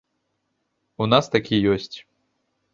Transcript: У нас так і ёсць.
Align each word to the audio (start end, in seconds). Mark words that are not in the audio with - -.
У 1.05 1.09
нас 1.13 1.25
так 1.37 1.53
і 1.55 1.63
ёсць. 1.77 1.97